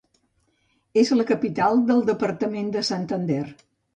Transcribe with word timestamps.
És 1.01 1.11
la 1.19 1.25
capital 1.33 1.83
del 1.91 2.01
departament 2.09 2.75
de 2.79 2.85
Santander. 2.91 3.41